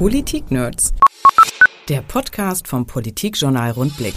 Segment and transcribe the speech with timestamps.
[0.00, 0.94] Politik-Nerds.
[1.90, 4.14] Der Podcast vom Politikjournal Rundblick.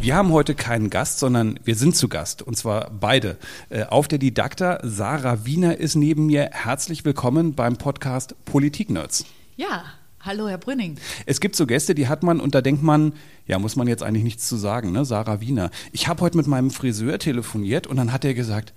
[0.00, 2.40] Wir haben heute keinen Gast, sondern wir sind zu Gast.
[2.40, 3.36] Und zwar beide.
[3.68, 6.50] Äh, auf der Didakta, Sarah Wiener ist neben mir.
[6.52, 9.24] Herzlich willkommen beim Podcast Politik-Nerds.
[9.56, 9.82] Ja,
[10.20, 10.98] hallo Herr Brünning.
[11.26, 13.14] Es gibt so Gäste, die hat man und da denkt man,
[13.48, 15.04] ja, muss man jetzt eigentlich nichts zu sagen, ne?
[15.04, 15.72] Sarah Wiener.
[15.90, 18.72] Ich habe heute mit meinem Friseur telefoniert und dann hat er gesagt,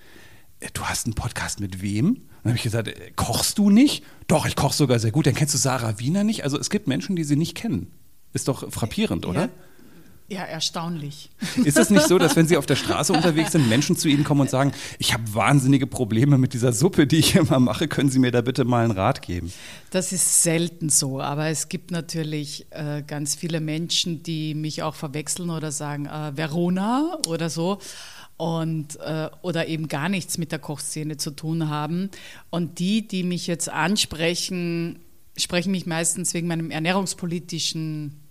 [0.74, 2.22] du hast einen Podcast mit wem?
[2.44, 4.04] Dann habe ich gesagt, äh, kochst du nicht?
[4.28, 5.28] Doch, ich koche sogar sehr gut.
[5.28, 6.44] Dann kennst du Sarah Wiener nicht?
[6.44, 7.92] Also es gibt Menschen, die sie nicht kennen.
[8.34, 9.42] Ist doch frappierend, oder?
[9.42, 9.50] Ja.
[10.30, 11.30] Ja, erstaunlich.
[11.64, 14.26] Ist es nicht so, dass wenn Sie auf der Straße unterwegs sind, Menschen zu Ihnen
[14.26, 18.10] kommen und sagen, ich habe wahnsinnige Probleme mit dieser Suppe, die ich immer mache, können
[18.10, 19.54] Sie mir da bitte mal einen Rat geben?
[19.90, 24.96] Das ist selten so, aber es gibt natürlich äh, ganz viele Menschen, die mich auch
[24.96, 27.80] verwechseln oder sagen, äh, Verona oder so
[28.38, 32.10] und äh, oder eben gar nichts mit der Kochszene zu tun haben.
[32.50, 35.00] Und die, die mich jetzt ansprechen,
[35.36, 38.22] sprechen mich meistens wegen meinem ernährungspolitischen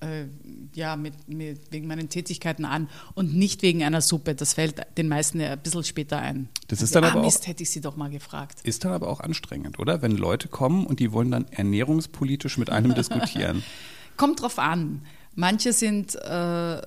[0.00, 0.26] äh,
[0.74, 4.34] ja, mit, mit, wegen meinen Tätigkeiten an und nicht wegen einer Suppe.
[4.34, 6.48] Das fällt den meisten ein bisschen später ein.
[6.68, 8.60] Das ist dann ah, aber auch, Mist, hätte ich sie doch mal gefragt.
[8.64, 10.02] Ist dann aber auch anstrengend, oder?
[10.02, 13.62] Wenn Leute kommen und die wollen dann ernährungspolitisch mit einem diskutieren.
[14.16, 15.02] Kommt drauf an.
[15.36, 16.82] Manche sind äh,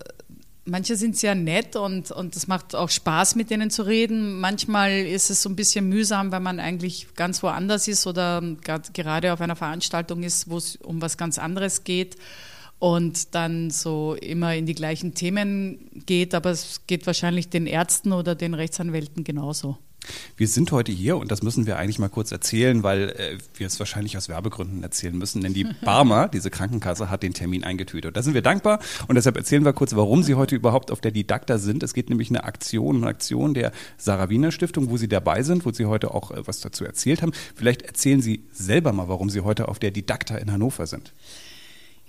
[0.70, 4.40] Manche sind sehr nett und, und es macht auch Spaß, mit denen zu reden.
[4.40, 8.44] Manchmal ist es so ein bisschen mühsam, wenn man eigentlich ganz woanders ist oder
[8.94, 12.18] gerade auf einer Veranstaltung ist, wo es um was ganz anderes geht
[12.80, 18.12] und dann so immer in die gleichen Themen geht, aber es geht wahrscheinlich den Ärzten
[18.12, 19.78] oder den Rechtsanwälten genauso.
[20.38, 23.68] Wir sind heute hier und das müssen wir eigentlich mal kurz erzählen, weil äh, wir
[23.68, 28.16] es wahrscheinlich aus Werbegründen erzählen müssen, denn die Barmer, diese Krankenkasse, hat den Termin eingetütet.
[28.16, 31.12] Da sind wir dankbar und deshalb erzählen wir kurz, warum Sie heute überhaupt auf der
[31.12, 31.84] Didakta sind.
[31.84, 35.66] Es geht nämlich eine Aktion, eine Aktion der Sarah Wiener Stiftung, wo Sie dabei sind,
[35.66, 37.32] wo Sie heute auch äh, was dazu erzählt haben.
[37.56, 41.14] Vielleicht erzählen Sie selber mal, warum Sie heute auf der Didakta in Hannover sind.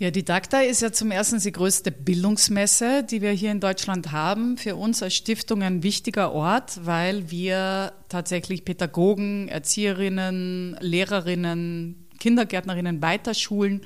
[0.00, 4.12] Ja, die DACTA ist ja zum ersten die größte Bildungsmesse, die wir hier in Deutschland
[4.12, 4.56] haben.
[4.56, 13.81] Für uns als Stiftung ein wichtiger Ort, weil wir tatsächlich Pädagogen, Erzieherinnen, Lehrerinnen, Kindergärtnerinnen weiterschulen,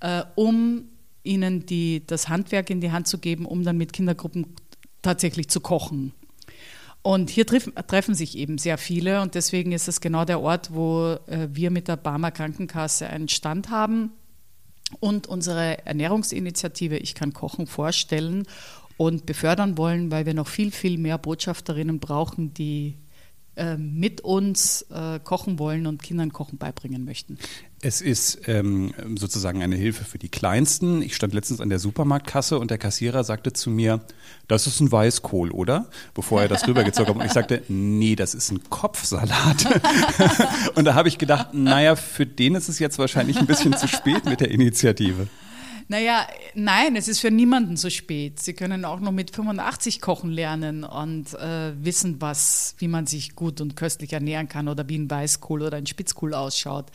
[0.00, 0.88] äh, um
[1.22, 4.56] ihnen die, das Handwerk in die Hand zu geben, um dann mit Kindergruppen
[5.00, 6.12] tatsächlich zu kochen.
[7.02, 10.74] Und hier treffen, treffen sich eben sehr viele und deswegen ist es genau der Ort,
[10.74, 14.10] wo äh, wir mit der Barmer Krankenkasse einen Stand haben
[15.00, 18.46] und unsere Ernährungsinitiative Ich kann kochen vorstellen
[18.96, 22.96] und befördern wollen, weil wir noch viel, viel mehr Botschafterinnen brauchen, die
[23.56, 27.38] äh, mit uns äh, kochen wollen und Kindern Kochen beibringen möchten.
[27.84, 31.02] Es ist ähm, sozusagen eine Hilfe für die Kleinsten.
[31.02, 34.00] Ich stand letztens an der Supermarktkasse und der Kassierer sagte zu mir,
[34.46, 35.90] das ist ein Weißkohl, oder?
[36.14, 37.20] Bevor er das rübergezogen hat.
[37.20, 39.66] Und ich sagte, nee, das ist ein Kopfsalat.
[40.76, 43.88] und da habe ich gedacht, naja, für den ist es jetzt wahrscheinlich ein bisschen zu
[43.88, 45.26] spät mit der Initiative.
[45.88, 48.40] Naja, nein, es ist für niemanden zu spät.
[48.40, 53.34] Sie können auch noch mit 85 kochen lernen und äh, wissen, was, wie man sich
[53.34, 56.86] gut und köstlich ernähren kann oder wie ein Weißkohl oder ein Spitzkohl ausschaut.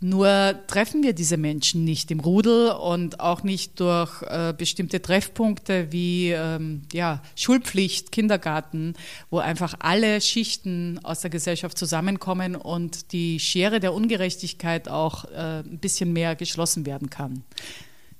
[0.00, 5.90] Nur treffen wir diese Menschen nicht im Rudel und auch nicht durch äh, bestimmte Treffpunkte
[5.90, 8.94] wie ähm, ja, Schulpflicht, Kindergarten,
[9.28, 15.60] wo einfach alle Schichten aus der Gesellschaft zusammenkommen und die Schere der Ungerechtigkeit auch äh,
[15.60, 17.42] ein bisschen mehr geschlossen werden kann.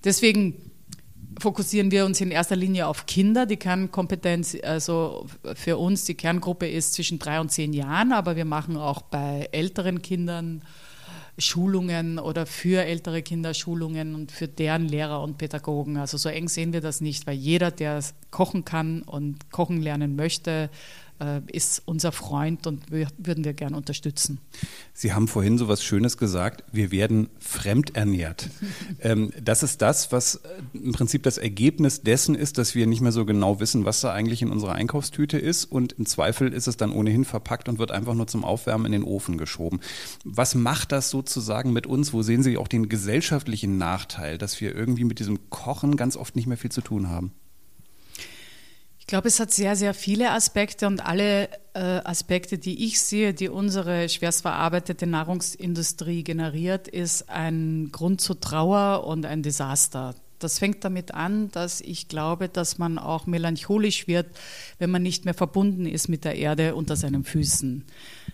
[0.02, 0.72] Deswegen
[1.38, 3.46] fokussieren wir uns in erster Linie auf Kinder.
[3.46, 8.44] Die Kernkompetenz, also für uns, die Kerngruppe ist zwischen drei und zehn Jahren, aber wir
[8.44, 10.62] machen auch bei älteren Kindern
[11.38, 15.96] Schulungen oder für ältere Kinder Schulungen und für deren Lehrer und Pädagogen.
[15.96, 20.16] Also so eng sehen wir das nicht, weil jeder, der kochen kann und kochen lernen
[20.16, 20.68] möchte,
[21.50, 24.40] ist unser Freund und würden wir gern unterstützen.
[24.92, 28.50] Sie haben vorhin so was Schönes gesagt, wir werden fremdernährt.
[29.00, 33.00] ähm, das ist das, was äh, im Prinzip das Ergebnis dessen ist, dass wir nicht
[33.00, 36.68] mehr so genau wissen, was da eigentlich in unserer Einkaufstüte ist und im Zweifel ist
[36.68, 39.80] es dann ohnehin verpackt und wird einfach nur zum Aufwärmen in den Ofen geschoben.
[40.24, 42.12] Was macht das sozusagen mit uns?
[42.12, 46.36] Wo sehen Sie auch den gesellschaftlichen Nachteil, dass wir irgendwie mit diesem Kochen ganz oft
[46.36, 47.32] nicht mehr viel zu tun haben?
[49.08, 53.32] Ich glaube, es hat sehr, sehr viele Aspekte und alle äh, Aspekte, die ich sehe,
[53.32, 60.14] die unsere schwerst verarbeitete Nahrungsindustrie generiert, ist ein Grund zur Trauer und ein Desaster.
[60.40, 64.26] Das fängt damit an, dass ich glaube, dass man auch melancholisch wird,
[64.78, 67.86] wenn man nicht mehr verbunden ist mit der Erde unter seinen Füßen.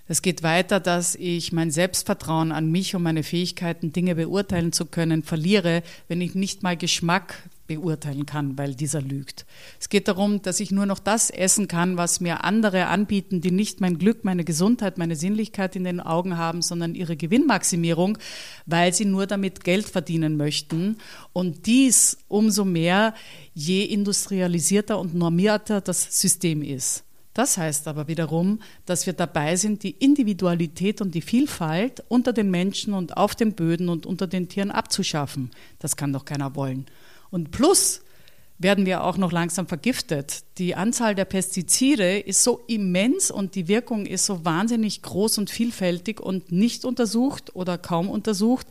[0.09, 4.87] Es geht weiter, dass ich mein Selbstvertrauen an mich und meine Fähigkeiten, Dinge beurteilen zu
[4.87, 9.47] können, verliere, wenn ich nicht mal Geschmack beurteilen kann, weil dieser lügt.
[9.81, 13.51] Es geht darum, dass ich nur noch das essen kann, was mir andere anbieten, die
[13.51, 18.19] nicht mein Glück, meine Gesundheit, meine Sinnlichkeit in den Augen haben, sondern ihre Gewinnmaximierung,
[18.67, 20.99] weil sie nur damit Geld verdienen möchten.
[21.33, 23.15] Und dies umso mehr,
[23.55, 27.05] je industrialisierter und normierter das System ist.
[27.35, 32.49] Das heißt aber wiederum, dass wir dabei sind, die Individualität und die Vielfalt unter den
[32.49, 35.51] Menschen und auf den Böden und unter den Tieren abzuschaffen.
[35.81, 36.87] Das kann doch keiner wollen.
[37.35, 38.01] Und plus
[38.59, 40.45] werden wir auch noch langsam vergiftet.
[40.59, 45.51] Die Anzahl der Pestizide ist so immens und die Wirkung ist so wahnsinnig groß und
[45.51, 48.69] vielfältig und nicht untersucht oder kaum untersucht.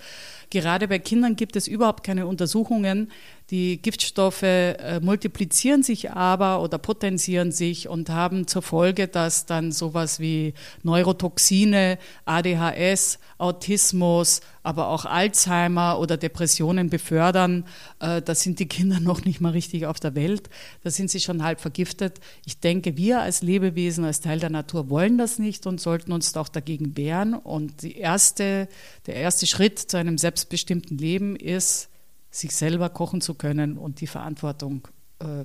[0.50, 3.12] Gerade bei Kindern gibt es überhaupt keine Untersuchungen.
[3.50, 9.74] Die Giftstoffe äh, multiplizieren sich aber oder potenzieren sich und haben zur Folge, dass dann
[9.74, 10.54] sowas wie
[10.84, 17.66] Neurotoxine, ADHS, Autismus, aber auch Alzheimer oder Depressionen befördern.
[18.00, 20.50] Äh, da sind die Kinder noch nicht mal richtig auf der Welt.
[20.84, 22.22] Da sind sie schon halb vergiftet.
[22.46, 26.36] Ich denke, wir als Lebewesen, als Teil der Natur wollen das nicht und sollten uns
[26.38, 27.34] auch dagegen wehren.
[27.34, 28.70] Und erste,
[29.06, 31.90] der erste Schritt zu einem selbstbestimmten Leben ist,
[32.34, 34.88] sich selber kochen zu können und die Verantwortung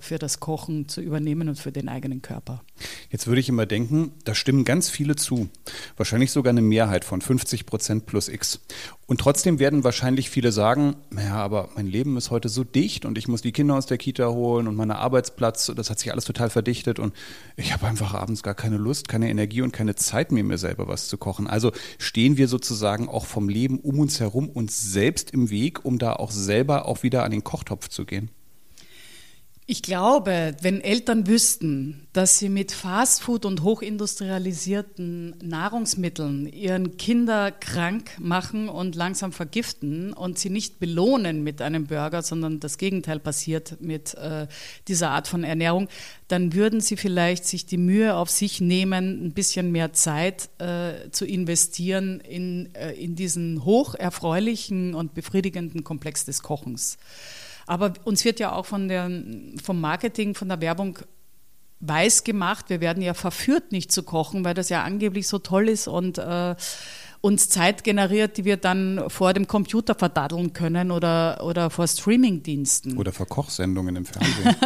[0.00, 2.62] für das Kochen zu übernehmen und für den eigenen Körper.
[3.10, 5.48] Jetzt würde ich immer denken, da stimmen ganz viele zu.
[5.96, 8.60] Wahrscheinlich sogar eine Mehrheit von 50 Prozent plus X.
[9.06, 13.16] Und trotzdem werden wahrscheinlich viele sagen, naja, aber mein Leben ist heute so dicht und
[13.16, 16.24] ich muss die Kinder aus der Kita holen und mein Arbeitsplatz, das hat sich alles
[16.24, 17.14] total verdichtet und
[17.56, 20.88] ich habe einfach abends gar keine Lust, keine Energie und keine Zeit mehr, mir selber
[20.88, 21.46] was zu kochen.
[21.46, 25.98] Also stehen wir sozusagen auch vom Leben um uns herum uns selbst im Weg, um
[25.98, 28.30] da auch selber auch wieder an den Kochtopf zu gehen.
[29.70, 38.12] Ich glaube, wenn Eltern wüssten, dass sie mit Fastfood und hochindustrialisierten Nahrungsmitteln ihren Kinder krank
[38.18, 43.76] machen und langsam vergiften und sie nicht belohnen mit einem Burger, sondern das Gegenteil passiert
[43.82, 44.46] mit äh,
[44.88, 45.88] dieser Art von Ernährung,
[46.28, 51.10] dann würden sie vielleicht sich die Mühe auf sich nehmen, ein bisschen mehr Zeit äh,
[51.10, 56.96] zu investieren in, äh, in diesen hocherfreulichen und befriedigenden Komplex des Kochens.
[57.68, 59.10] Aber uns wird ja auch von der,
[59.62, 60.98] vom Marketing, von der Werbung
[61.80, 65.68] weiß gemacht, wir werden ja verführt, nicht zu kochen, weil das ja angeblich so toll
[65.68, 66.56] ist und äh,
[67.20, 72.96] uns Zeit generiert, die wir dann vor dem Computer verdaddeln können oder, oder vor Streamingdiensten.
[72.96, 74.56] Oder vor Kochsendungen im Fernsehen.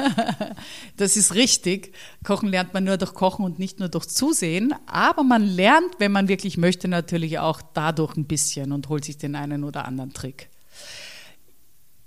[0.96, 1.94] das ist richtig.
[2.24, 4.74] Kochen lernt man nur durch Kochen und nicht nur durch Zusehen.
[4.86, 9.18] Aber man lernt, wenn man wirklich möchte, natürlich auch dadurch ein bisschen und holt sich
[9.18, 10.51] den einen oder anderen Trick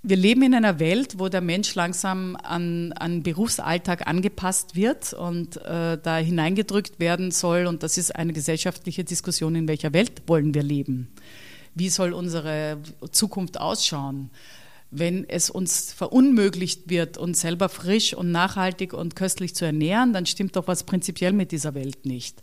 [0.08, 5.56] wir leben in einer Welt, wo der Mensch langsam an, an Berufsalltag angepasst wird und
[5.56, 7.66] äh, da hineingedrückt werden soll.
[7.66, 11.08] Und das ist eine gesellschaftliche Diskussion, in welcher Welt wollen wir leben?
[11.74, 12.78] Wie soll unsere
[13.10, 14.30] Zukunft ausschauen?
[14.92, 20.24] Wenn es uns verunmöglicht wird, uns selber frisch und nachhaltig und köstlich zu ernähren, dann
[20.24, 22.42] stimmt doch was prinzipiell mit dieser Welt nicht.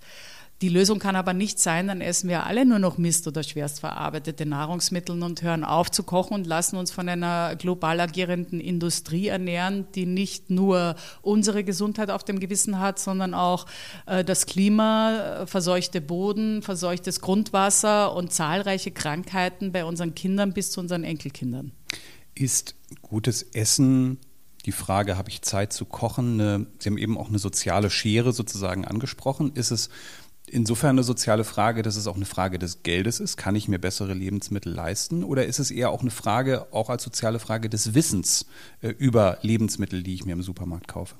[0.63, 3.81] Die Lösung kann aber nicht sein, dann essen wir alle nur noch Mist oder schwerst
[3.81, 9.27] verarbeitete Nahrungsmittel und hören auf zu kochen und lassen uns von einer global agierenden Industrie
[9.27, 13.65] ernähren, die nicht nur unsere Gesundheit auf dem Gewissen hat, sondern auch
[14.05, 20.71] äh, das Klima, äh, verseuchte Boden, verseuchtes Grundwasser und zahlreiche Krankheiten bei unseren Kindern bis
[20.71, 21.73] zu unseren Enkelkindern.
[22.35, 24.17] Ist gutes Essen
[24.65, 26.69] die Frage, habe ich Zeit zu kochen?
[26.79, 29.51] Sie haben eben auch eine soziale Schere sozusagen angesprochen.
[29.55, 29.89] Ist es
[30.47, 33.37] insofern eine soziale Frage, dass es auch eine Frage des Geldes ist.
[33.37, 35.23] Kann ich mir bessere Lebensmittel leisten?
[35.23, 38.45] Oder ist es eher auch eine Frage, auch als soziale Frage des Wissens
[38.81, 41.15] äh, über Lebensmittel, die ich mir im Supermarkt kaufe?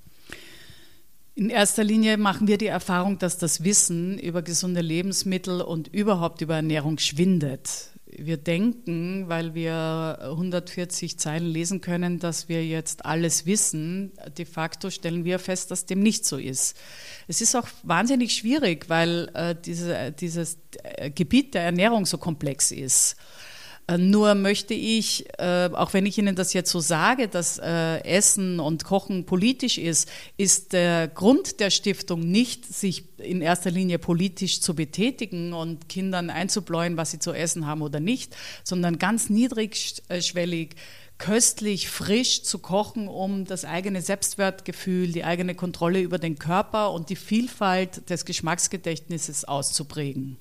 [1.35, 6.41] In erster Linie machen wir die Erfahrung, dass das Wissen über gesunde Lebensmittel und überhaupt
[6.41, 13.45] über Ernährung schwindet wir denken, weil wir 140 Zeilen lesen können, dass wir jetzt alles
[13.45, 14.11] wissen.
[14.37, 16.77] De facto stellen wir fest, dass dem nicht so ist.
[17.27, 22.71] Es ist auch wahnsinnig schwierig, weil äh, diese, dieses äh, Gebiet der Ernährung so komplex
[22.71, 23.15] ist.
[23.87, 27.97] Äh, nur möchte ich, äh, auch wenn ich Ihnen das jetzt so sage, dass äh,
[28.03, 33.99] Essen und Kochen politisch ist, ist der Grund der Stiftung nicht, sich in erster Linie
[33.99, 39.29] politisch zu betätigen und Kindern einzubläuen, was sie zu essen haben oder nicht, sondern ganz
[39.29, 40.75] niedrigschwellig
[41.17, 47.09] köstlich, frisch zu kochen, um das eigene Selbstwertgefühl, die eigene Kontrolle über den Körper und
[47.09, 50.37] die Vielfalt des Geschmacksgedächtnisses auszuprägen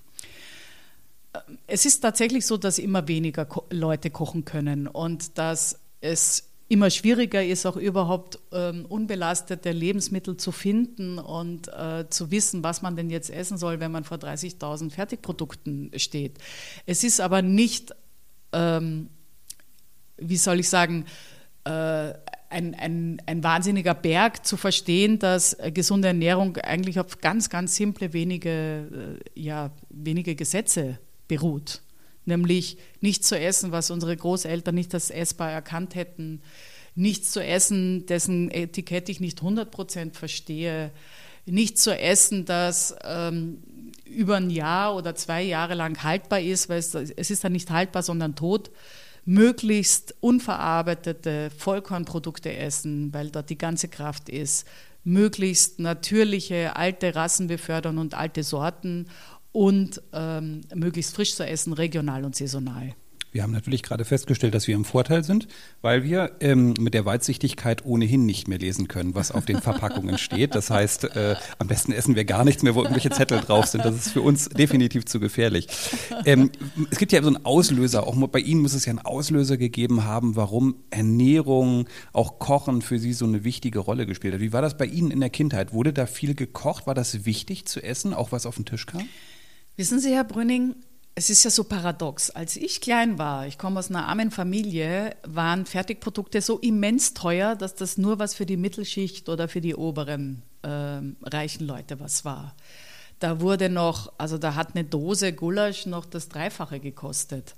[1.66, 7.44] es ist tatsächlich so, dass immer weniger Leute kochen können und dass es immer schwieriger
[7.44, 13.10] ist, auch überhaupt ähm, unbelastete Lebensmittel zu finden und äh, zu wissen, was man denn
[13.10, 16.38] jetzt essen soll, wenn man vor 30.000 Fertigprodukten steht.
[16.86, 17.94] Es ist aber nicht,
[18.52, 19.10] ähm,
[20.16, 21.04] wie soll ich sagen,
[21.64, 22.14] äh,
[22.48, 28.12] ein, ein, ein wahnsinniger Berg zu verstehen, dass gesunde Ernährung eigentlich auf ganz, ganz simple
[28.12, 30.98] wenige, äh, ja, wenige Gesetze
[31.32, 31.80] beruht.
[32.26, 36.42] Nämlich nichts zu essen, was unsere Großeltern nicht als essbar erkannt hätten,
[36.94, 40.90] nichts zu essen, dessen Etikett ich nicht 100% verstehe,
[41.46, 43.62] nichts zu essen, das ähm,
[44.04, 47.70] über ein Jahr oder zwei Jahre lang haltbar ist, weil es, es ist dann nicht
[47.70, 48.70] haltbar, sondern tot.
[49.24, 54.66] Möglichst unverarbeitete Vollkornprodukte essen, weil dort die ganze Kraft ist,
[55.04, 59.08] möglichst natürliche alte Rassen befördern und alte Sorten
[59.52, 62.94] und ähm, möglichst frisch zu essen, regional und saisonal.
[63.32, 65.48] Wir haben natürlich gerade festgestellt, dass wir im Vorteil sind,
[65.80, 70.18] weil wir ähm, mit der Weitsichtigkeit ohnehin nicht mehr lesen können, was auf den Verpackungen
[70.18, 70.54] steht.
[70.54, 73.86] Das heißt, äh, am besten essen wir gar nichts mehr, wo irgendwelche Zettel drauf sind.
[73.86, 75.66] Das ist für uns definitiv zu gefährlich.
[76.26, 76.50] Ähm,
[76.90, 80.04] es gibt ja so einen Auslöser, auch bei Ihnen muss es ja einen Auslöser gegeben
[80.04, 84.40] haben, warum Ernährung, auch Kochen für Sie so eine wichtige Rolle gespielt hat.
[84.42, 85.72] Wie war das bei Ihnen in der Kindheit?
[85.72, 86.86] Wurde da viel gekocht?
[86.86, 89.08] War das wichtig zu essen, auch was auf den Tisch kam?
[89.76, 90.76] Wissen Sie, Herr Brünning,
[91.14, 92.30] es ist ja so paradox.
[92.30, 97.56] Als ich klein war, ich komme aus einer armen Familie, waren Fertigprodukte so immens teuer,
[97.56, 100.68] dass das nur was für die Mittelschicht oder für die oberen äh,
[101.22, 102.54] reichen Leute was war.
[103.22, 107.54] Da wurde noch, also da hat eine Dose Gulasch noch das Dreifache gekostet.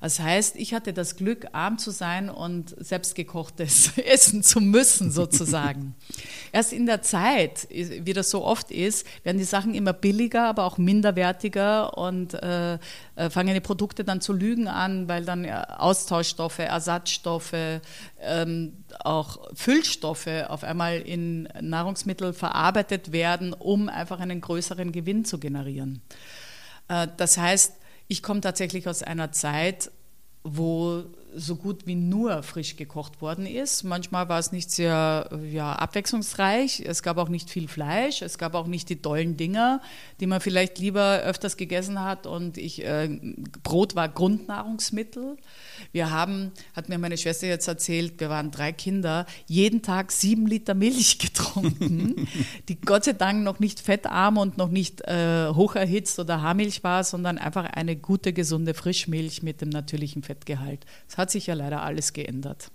[0.00, 5.94] Das heißt, ich hatte das Glück, arm zu sein und selbstgekochtes essen zu müssen, sozusagen.
[6.52, 10.64] Erst in der Zeit, wie das so oft ist, werden die Sachen immer billiger, aber
[10.64, 16.58] auch minderwertiger und äh, äh fangen die Produkte dann zu lügen an, weil dann Austauschstoffe,
[16.58, 17.80] Ersatzstoffe,
[18.20, 25.38] ähm, auch Füllstoffe auf einmal in Nahrungsmittel verarbeitet werden, um einfach einen größeren Gewinn zu
[25.38, 26.02] generieren.
[26.88, 27.74] Äh, das heißt,
[28.08, 29.90] ich komme tatsächlich aus einer Zeit,
[30.44, 31.04] wo
[31.36, 33.84] so gut wie nur frisch gekocht worden ist.
[33.84, 36.82] Manchmal war es nicht sehr ja, abwechslungsreich.
[36.86, 38.22] Es gab auch nicht viel Fleisch.
[38.22, 39.80] Es gab auch nicht die tollen Dinger,
[40.20, 42.26] die man vielleicht lieber öfters gegessen hat.
[42.26, 43.08] Und ich, äh,
[43.62, 45.36] Brot war Grundnahrungsmittel.
[45.92, 50.46] Wir haben, hat mir meine Schwester jetzt erzählt, wir waren drei Kinder, jeden Tag sieben
[50.46, 52.28] Liter Milch getrunken,
[52.68, 57.04] die Gott sei Dank noch nicht fettarm und noch nicht äh, hocherhitzt oder Haarmilch war,
[57.04, 60.86] sondern einfach eine gute, gesunde Frischmilch mit dem natürlichen Fettgehalt.
[61.08, 62.70] Das hat hat sich ja leider alles geändert.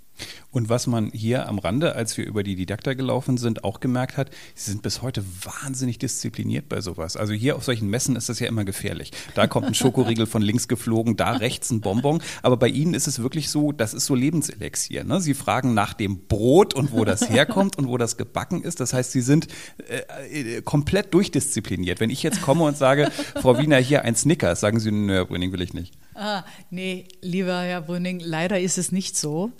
[0.52, 4.18] Und was man hier am Rande, als wir über die Didakta gelaufen sind, auch gemerkt
[4.18, 7.16] hat, sie sind bis heute wahnsinnig diszipliniert bei sowas.
[7.16, 9.12] Also hier auf solchen Messen ist das ja immer gefährlich.
[9.36, 12.22] Da kommt ein Schokoriegel von links geflogen, da rechts ein Bonbon.
[12.42, 15.06] Aber bei Ihnen ist es wirklich so, das ist so Lebenselixier.
[15.06, 15.22] Ne?
[15.22, 18.82] Sie fragen nach dem Brot und wo das herkommt und wo das gebacken ist.
[18.82, 19.48] Das heißt, Sie sind
[19.88, 22.02] äh, äh komplett durchdiszipliniert.
[22.02, 23.10] Wenn ich jetzt komme und sage,
[23.42, 25.96] Frau Wiener, hier ein Snickers, sagen Sie, nö, Brüning will ich nicht.
[26.22, 29.52] Ah, nee, lieber Herr Brüning, leider ist es nicht so.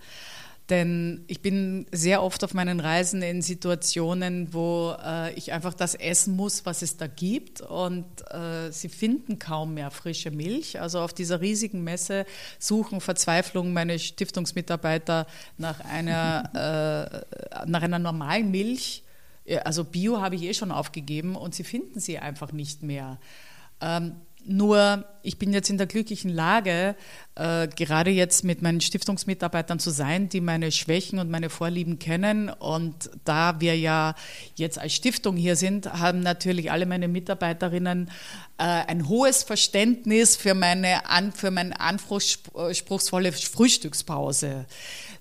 [0.70, 5.96] Denn ich bin sehr oft auf meinen Reisen in Situationen, wo äh, ich einfach das
[5.96, 7.62] essen muss, was es da gibt.
[7.62, 10.80] Und äh, sie finden kaum mehr frische Milch.
[10.80, 12.28] Also auf dieser riesigen Messe
[12.60, 15.26] suchen Verzweiflung meine Stiftungsmitarbeiter
[15.58, 19.02] nach einer, äh, nach einer normalen Milch.
[19.64, 23.18] Also Bio habe ich eh schon aufgegeben und sie finden sie einfach nicht mehr.
[23.82, 26.96] Ähm, nur ich bin jetzt in der glücklichen Lage,
[27.36, 32.50] äh, gerade jetzt mit meinen Stiftungsmitarbeitern zu sein, die meine Schwächen und meine Vorlieben kennen.
[32.50, 34.16] Und da wir ja
[34.56, 38.10] jetzt als Stiftung hier sind, haben natürlich alle meine Mitarbeiterinnen
[38.58, 44.66] äh, ein hohes Verständnis für meine, an, für meine anspruchsvolle Frühstückspause.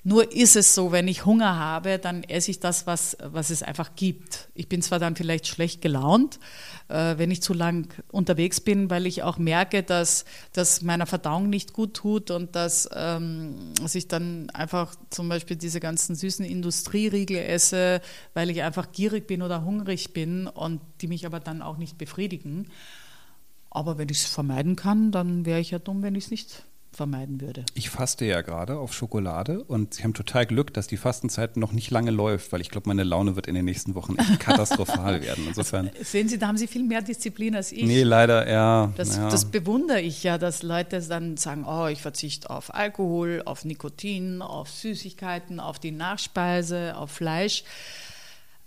[0.02, 3.62] Nur ist es so, wenn ich Hunger habe, dann esse ich das, was, was es
[3.62, 4.48] einfach gibt.
[4.54, 6.40] Ich bin zwar dann vielleicht schlecht gelaunt,
[6.88, 11.50] äh, wenn ich zu lang unterwegs bin, weil ich auch merke, dass das meiner Verdauung
[11.50, 16.46] nicht gut tut und dass, ähm, dass ich dann einfach zum Beispiel diese ganzen süßen
[16.46, 18.00] Industrieriegel esse,
[18.32, 21.98] weil ich einfach gierig bin oder hungrig bin und die mich aber dann auch nicht
[21.98, 22.68] befriedigen.
[23.68, 26.64] Aber wenn ich es vermeiden kann, dann wäre ich ja dumm, wenn ich es nicht
[26.92, 27.64] vermeiden würde.
[27.74, 31.72] Ich faste ja gerade auf Schokolade und Sie haben total Glück, dass die Fastenzeit noch
[31.72, 35.22] nicht lange läuft, weil ich glaube, meine Laune wird in den nächsten Wochen echt katastrophal
[35.22, 35.44] werden.
[35.46, 35.90] Insofern.
[36.02, 37.84] Sehen Sie, da haben Sie viel mehr Disziplin als ich.
[37.84, 38.92] Nee, leider, ja.
[38.96, 39.28] Das, ja.
[39.28, 44.42] das bewundere ich ja, dass Leute dann sagen, oh, ich verzichte auf Alkohol, auf Nikotin,
[44.42, 47.64] auf Süßigkeiten, auf die Nachspeise, auf Fleisch.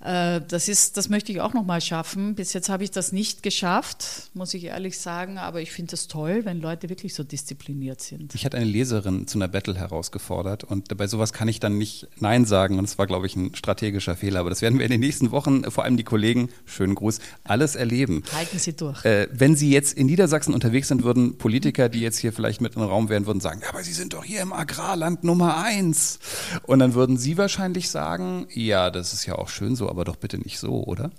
[0.03, 2.35] Äh, das, ist, das möchte ich auch noch mal schaffen.
[2.35, 5.37] Bis jetzt habe ich das nicht geschafft, muss ich ehrlich sagen.
[5.37, 8.35] Aber ich finde es toll, wenn Leute wirklich so diszipliniert sind.
[8.35, 12.07] Ich hatte eine Leserin zu einer Battle herausgefordert und bei sowas kann ich dann nicht
[12.19, 12.79] Nein sagen.
[12.79, 14.41] Und es war, glaube ich, ein strategischer Fehler.
[14.41, 17.75] Aber das werden wir in den nächsten Wochen, vor allem die Kollegen, schönen Gruß, alles
[17.75, 18.23] erleben.
[18.35, 19.05] Halten Sie durch.
[19.05, 22.75] Äh, wenn Sie jetzt in Niedersachsen unterwegs sind, würden Politiker, die jetzt hier vielleicht mit
[22.75, 25.63] in den Raum wären, würden sagen, ja, aber Sie sind doch hier im Agrarland Nummer
[25.63, 26.19] eins.
[26.63, 30.15] Und dann würden Sie wahrscheinlich sagen, ja, das ist ja auch schön so, aber doch
[30.15, 31.11] bitte nicht so, oder?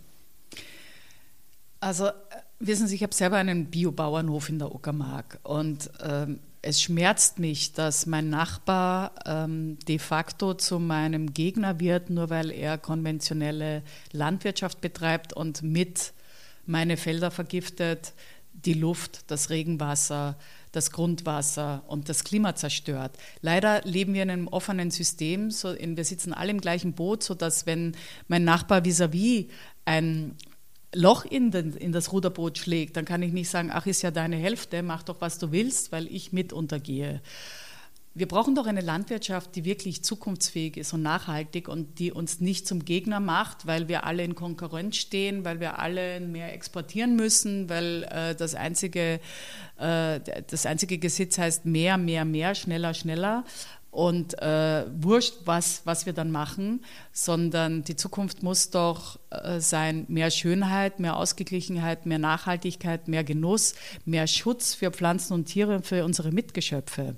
[1.80, 2.12] Also, äh,
[2.58, 7.72] wissen Sie, ich habe selber einen Biobauernhof in der Uckermark und ähm, es schmerzt mich,
[7.74, 14.80] dass mein Nachbar ähm, de facto zu meinem Gegner wird, nur weil er konventionelle Landwirtschaft
[14.80, 16.14] betreibt und mit
[16.66, 18.14] meine Felder vergiftet,
[18.52, 20.36] die Luft, das Regenwasser,
[20.74, 23.16] das Grundwasser und das Klima zerstört.
[23.40, 27.22] Leider leben wir in einem offenen System, so in, wir sitzen alle im gleichen Boot,
[27.22, 27.96] sodass wenn
[28.28, 29.48] mein Nachbar vis-à-vis -vis
[29.84, 30.36] ein
[30.94, 34.10] Loch in, den, in, das Ruderboot schlägt, dann kann ich nicht sagen, ach, ist ja
[34.10, 37.20] deine Hälfte, mach doch, was du willst, weil ich mit untergehe.
[38.16, 42.64] Wir brauchen doch eine Landwirtschaft, die wirklich zukunftsfähig ist und nachhaltig und die uns nicht
[42.64, 47.68] zum Gegner macht, weil wir alle in Konkurrenz stehen, weil wir alle mehr exportieren müssen,
[47.68, 49.18] weil äh, das, einzige,
[49.78, 53.44] äh, das einzige Gesetz heißt mehr, mehr, mehr, schneller, schneller
[53.90, 60.04] und äh, wurscht, was, was wir dann machen, sondern die Zukunft muss doch äh, sein,
[60.08, 66.04] mehr Schönheit, mehr Ausgeglichenheit, mehr Nachhaltigkeit, mehr Genuss, mehr Schutz für Pflanzen und Tiere, für
[66.04, 67.16] unsere Mitgeschöpfe.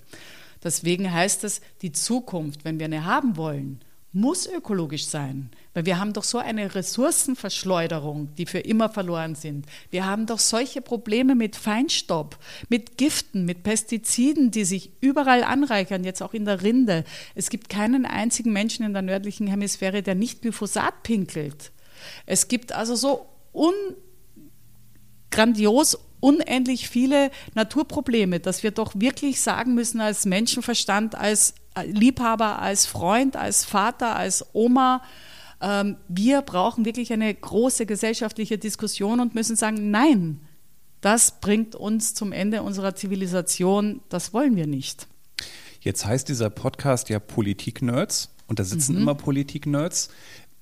[0.66, 3.78] Deswegen heißt es, die Zukunft, wenn wir eine haben wollen,
[4.12, 5.50] muss ökologisch sein.
[5.74, 9.66] Weil wir haben doch so eine Ressourcenverschleuderung, die für immer verloren sind.
[9.90, 12.36] Wir haben doch solche Probleme mit Feinstaub,
[12.68, 17.04] mit Giften, mit Pestiziden, die sich überall anreichern, jetzt auch in der Rinde.
[17.36, 21.70] Es gibt keinen einzigen Menschen in der nördlichen Hemisphäre, der nicht Glyphosat pinkelt.
[22.26, 23.72] Es gibt also so un
[25.36, 32.86] grandios unendlich viele Naturprobleme, dass wir doch wirklich sagen müssen als Menschenverstand, als Liebhaber, als
[32.86, 35.02] Freund, als Vater, als Oma,
[35.60, 40.40] ähm, wir brauchen wirklich eine große gesellschaftliche Diskussion und müssen sagen, nein,
[41.00, 45.06] das bringt uns zum Ende unserer Zivilisation, das wollen wir nicht.
[45.80, 49.02] Jetzt heißt dieser Podcast ja Politik-Nerds und da sitzen mhm.
[49.02, 50.10] immer Politik-Nerds.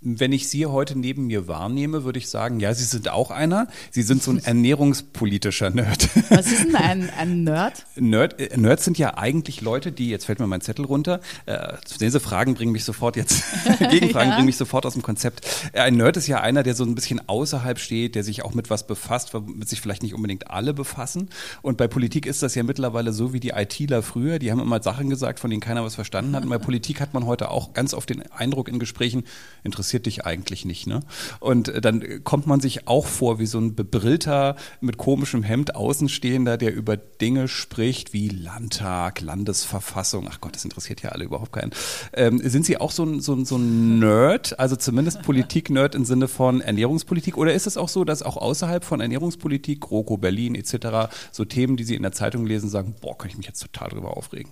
[0.07, 3.69] Wenn ich Sie heute neben mir wahrnehme, würde ich sagen, ja, Sie sind auch einer.
[3.91, 6.11] Sie sind so ein ernährungspolitischer Nerd.
[6.29, 7.87] Was ist denn ein, ein Nerd?
[7.97, 8.39] Nerd?
[8.39, 12.21] Äh, Nerds sind ja eigentlich Leute, die, jetzt fällt mir mein Zettel runter, äh, diese
[12.21, 13.45] Fragen bringen mich sofort jetzt,
[13.79, 14.35] Gegenfragen ja.
[14.35, 15.47] bringen mich sofort aus dem Konzept.
[15.73, 18.53] Äh, ein Nerd ist ja einer, der so ein bisschen außerhalb steht, der sich auch
[18.53, 21.31] mit was befasst, womit sich vielleicht nicht unbedingt alle befassen.
[21.63, 24.83] Und bei Politik ist das ja mittlerweile so wie die ITler früher, die haben immer
[24.83, 26.45] Sachen gesagt, von denen keiner was verstanden hat.
[26.45, 29.25] Und bei Politik hat man heute auch ganz oft den Eindruck in Gesprächen,
[29.63, 30.87] interessiert interessiert dich eigentlich nicht.
[30.87, 31.01] Ne?
[31.41, 35.77] Und äh, dann kommt man sich auch vor wie so ein bebrillter, mit komischem Hemd
[35.77, 40.29] Außenstehender, der über Dinge spricht wie Landtag, Landesverfassung.
[40.31, 41.73] Ach Gott, das interessiert ja alle überhaupt keinen.
[42.13, 46.05] Ähm, sind Sie auch so ein, so, ein, so ein Nerd, also zumindest Politik-Nerd im
[46.05, 47.37] Sinne von Ernährungspolitik?
[47.37, 51.77] Oder ist es auch so, dass auch außerhalb von Ernährungspolitik, GroKo, Berlin etc., so Themen,
[51.77, 54.51] die Sie in der Zeitung lesen, sagen, boah, kann ich mich jetzt total drüber aufregen?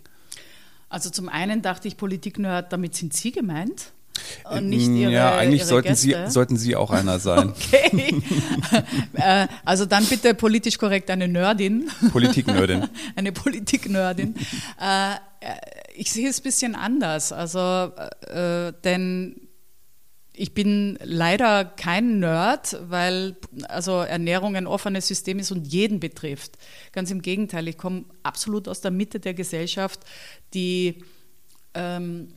[0.88, 3.92] Also zum einen dachte ich Politik-Nerd, damit sind Sie gemeint.
[4.50, 6.24] Und nicht ihre, ja, eigentlich ihre sollten, Gäste.
[6.26, 7.54] Sie, sollten Sie auch einer sein.
[7.72, 8.22] Okay.
[9.14, 11.90] Äh, also dann bitte politisch korrekt eine Nerdin.
[12.12, 12.88] Politiknerdin.
[13.16, 14.34] eine Politiknerdin.
[14.80, 15.14] Äh,
[15.94, 17.32] ich sehe es ein bisschen anders.
[17.32, 17.92] Also,
[18.28, 19.36] äh, denn
[20.34, 23.36] ich bin leider kein Nerd, weil
[23.68, 26.56] also Ernährung ein offenes System ist und jeden betrifft.
[26.92, 30.00] Ganz im Gegenteil, ich komme absolut aus der Mitte der Gesellschaft,
[30.54, 31.04] die
[31.74, 32.28] ähm,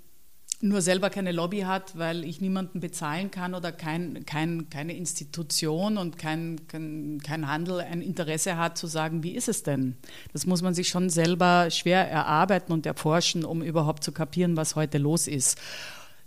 [0.67, 5.97] nur selber keine Lobby hat, weil ich niemanden bezahlen kann oder kein, kein, keine Institution
[5.97, 9.95] und kein, kein, kein Handel ein Interesse hat zu sagen, wie ist es denn?
[10.33, 14.75] Das muss man sich schon selber schwer erarbeiten und erforschen, um überhaupt zu kapieren, was
[14.75, 15.59] heute los ist.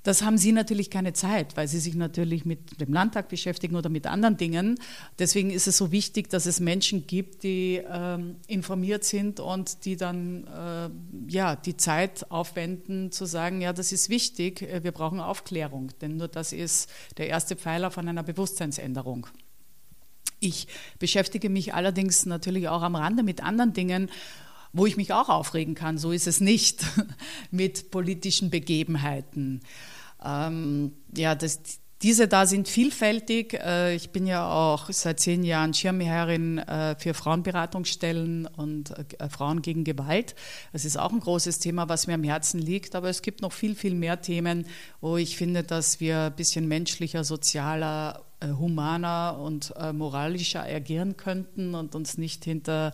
[0.05, 3.89] Das haben Sie natürlich keine Zeit, weil Sie sich natürlich mit dem Landtag beschäftigen oder
[3.89, 4.79] mit anderen Dingen.
[5.19, 9.97] Deswegen ist es so wichtig, dass es Menschen gibt, die ähm, informiert sind und die
[9.97, 15.21] dann äh, ja, die Zeit aufwenden, zu sagen, ja, das ist wichtig, äh, wir brauchen
[15.21, 19.27] Aufklärung, denn nur das ist der erste Pfeiler von einer Bewusstseinsänderung.
[20.41, 20.69] Ich
[21.01, 24.11] beschäftige mich allerdings natürlich auch am Rande mit anderen Dingen,
[24.73, 26.85] wo ich mich auch aufregen kann, so ist es nicht,
[27.51, 29.61] mit politischen Begebenheiten.
[30.25, 31.61] Ähm, ja, das,
[32.03, 33.55] Diese da sind vielfältig.
[33.55, 39.63] Äh, ich bin ja auch seit zehn Jahren Schirmherrin äh, für Frauenberatungsstellen und äh, Frauen
[39.63, 40.37] gegen Gewalt.
[40.73, 42.95] Das ist auch ein großes Thema, was mir am Herzen liegt.
[42.95, 44.67] Aber es gibt noch viel, viel mehr Themen,
[45.01, 51.97] wo ich finde, dass wir ein bisschen menschlicher, sozialer, humaner und moralischer agieren könnten und
[51.97, 52.93] uns nicht hinter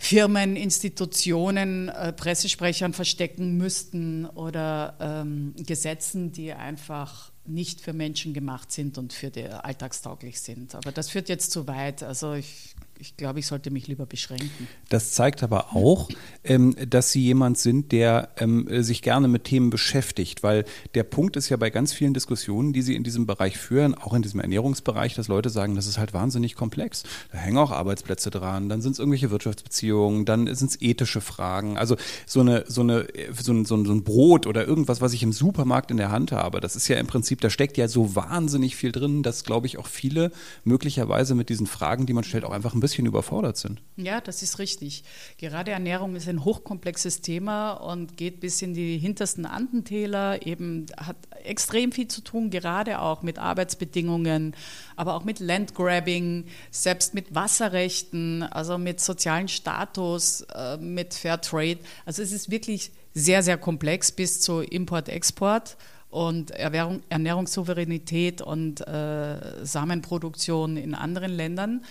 [0.00, 8.96] Firmen, Institutionen, Pressesprechern verstecken müssten oder ähm, Gesetzen, die einfach nicht für Menschen gemacht sind
[8.96, 10.74] und für die alltagstauglich sind.
[10.74, 12.02] Aber das führt jetzt zu weit.
[12.02, 14.66] Also ich ich glaube, ich sollte mich lieber beschränken.
[14.88, 16.08] Das zeigt aber auch,
[16.42, 21.36] ähm, dass Sie jemand sind, der ähm, sich gerne mit Themen beschäftigt, weil der Punkt
[21.36, 24.40] ist ja bei ganz vielen Diskussionen, die Sie in diesem Bereich führen, auch in diesem
[24.40, 27.04] Ernährungsbereich, dass Leute sagen, das ist halt wahnsinnig komplex.
[27.30, 31.78] Da hängen auch Arbeitsplätze dran, dann sind es irgendwelche Wirtschaftsbeziehungen, dann sind es ethische Fragen.
[31.78, 35.32] Also so, eine, so, eine, so, ein, so ein Brot oder irgendwas, was ich im
[35.32, 38.74] Supermarkt in der Hand habe, das ist ja im Prinzip, da steckt ja so wahnsinnig
[38.74, 40.32] viel drin, dass, glaube ich, auch viele
[40.64, 43.82] möglicherweise mit diesen Fragen, die man stellt, auch einfach ein bisschen bisschen überfordert sind.
[43.96, 45.04] Ja, das ist richtig.
[45.36, 51.16] Gerade Ernährung ist ein hochkomplexes Thema und geht bis in die hintersten Andentäler, eben hat
[51.44, 54.56] extrem viel zu tun, gerade auch mit Arbeitsbedingungen,
[54.96, 61.78] aber auch mit Landgrabbing, selbst mit Wasserrechten, also mit sozialen Status, äh, mit Fair Trade.
[62.06, 65.76] Also es ist wirklich sehr, sehr komplex bis zu Import-Export
[66.10, 71.82] und Ernährung, Ernährungssouveränität und äh, Samenproduktion in anderen Ländern.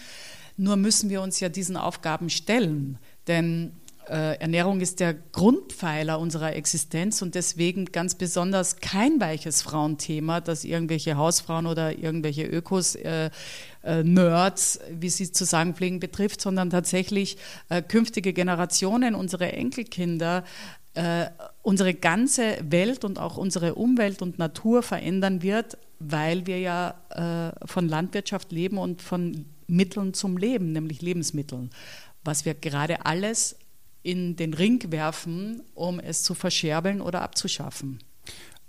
[0.58, 3.72] Nur müssen wir uns ja diesen Aufgaben stellen, denn
[4.10, 10.64] äh, Ernährung ist der Grundpfeiler unserer Existenz und deswegen ganz besonders kein weiches Frauenthema, das
[10.64, 13.30] irgendwelche Hausfrauen oder irgendwelche Ökos, äh,
[13.84, 17.38] äh, Nerds, wie sie zu sagen pflegen, betrifft, sondern tatsächlich
[17.70, 20.44] äh, künftige Generationen, unsere Enkelkinder,
[21.62, 26.96] unsere ganze Welt und auch unsere Umwelt und Natur verändern wird, weil wir ja
[27.66, 31.70] von Landwirtschaft leben und von Mitteln zum Leben, nämlich Lebensmitteln,
[32.24, 33.58] was wir gerade alles
[34.04, 38.00] in den Ring werfen, um es zu verscherbeln oder abzuschaffen.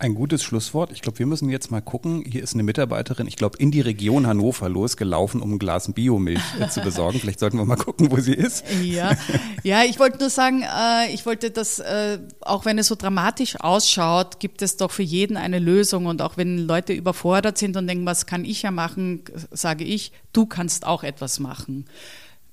[0.00, 0.92] Ein gutes Schlusswort.
[0.92, 2.22] Ich glaube, wir müssen jetzt mal gucken.
[2.24, 6.40] Hier ist eine Mitarbeiterin, ich glaube, in die Region Hannover losgelaufen, um ein Glas Biomilch
[6.60, 7.18] äh, zu besorgen.
[7.18, 8.64] Vielleicht sollten wir mal gucken, wo sie ist.
[8.80, 9.16] Ja,
[9.64, 13.56] ja ich wollte nur sagen, äh, ich wollte das, äh, auch wenn es so dramatisch
[13.58, 16.06] ausschaut, gibt es doch für jeden eine Lösung.
[16.06, 20.12] Und auch wenn Leute überfordert sind und denken, was kann ich ja machen, sage ich,
[20.32, 21.86] du kannst auch etwas machen.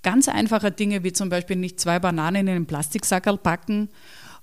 [0.02, 3.90] Ganz einfache Dinge wie zum Beispiel nicht zwei Bananen in einen Plastiksackerl packen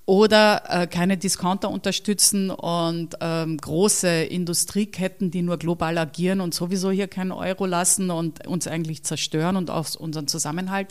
[0.05, 6.91] oder äh, keine Discounter unterstützen und ähm, große Industrieketten, die nur global agieren und sowieso
[6.91, 10.89] hier keinen Euro lassen und uns eigentlich zerstören und auch unseren Zusammenhalt.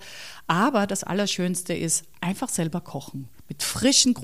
[0.47, 4.15] Aber das Allerschönste ist einfach selber kochen mit frischen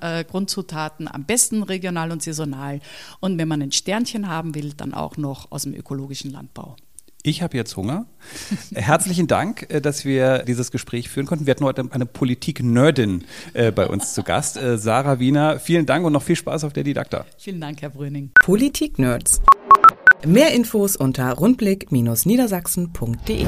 [0.00, 2.78] äh, Grundzutaten, am besten regional und saisonal.
[3.18, 6.76] Und wenn man ein Sternchen haben will, dann auch noch aus dem ökologischen Landbau.
[7.22, 8.06] Ich habe jetzt Hunger.
[8.74, 11.46] Herzlichen Dank, äh, dass wir dieses Gespräch führen konnten.
[11.46, 15.58] Wir hatten heute eine Politik-Nerdin äh, bei uns zu Gast, äh, Sarah Wiener.
[15.58, 17.26] Vielen Dank und noch viel Spaß auf der Didakta.
[17.36, 18.30] Vielen Dank, Herr Brüning.
[18.42, 19.42] Politik-Nerds.
[20.26, 23.46] Mehr Infos unter rundblick-niedersachsen.de.